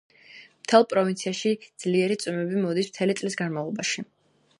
მთელ 0.61 0.85
პროვინციაში 0.93 1.51
ძლიერი 1.83 2.17
წვიმები 2.23 2.63
მოდის 2.65 2.89
მთელი 2.93 3.17
წლის 3.21 3.37
განმავლობაში. 3.43 4.07